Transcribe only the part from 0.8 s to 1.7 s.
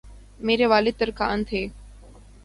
ترکھان تھے